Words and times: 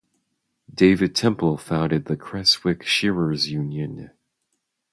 David 0.73 1.13
Temple 1.13 1.57
founded 1.57 2.05
the 2.05 2.17
Creswick 2.17 2.81
Shearers 2.83 3.51
Union. 3.51 4.09